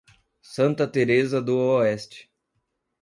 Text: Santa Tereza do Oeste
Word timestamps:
Santa 0.41 0.87
Tereza 0.87 1.39
do 1.39 1.55
Oeste 1.59 2.27